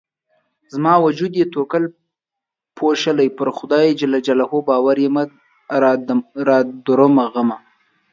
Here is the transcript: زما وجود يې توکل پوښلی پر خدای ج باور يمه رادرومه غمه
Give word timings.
زما 0.73 0.93
وجود 1.05 1.31
يې 1.39 1.45
توکل 1.53 1.83
پوښلی 2.77 3.27
پر 3.37 3.47
خدای 3.57 3.87
ج 3.99 4.01
باور 4.69 4.97
يمه 5.05 5.23
رادرومه 6.47 7.25
غمه 7.33 7.57